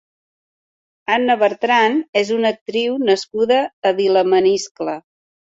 Anna 1.15 1.35
Bertran 1.43 1.99
és 2.23 2.33
una 2.37 2.53
actriu 2.57 2.97
nascuda 3.11 3.61
a 3.91 3.93
Vilamaniscle. 4.01 4.99